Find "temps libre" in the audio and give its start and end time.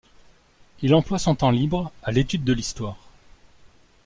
1.35-1.91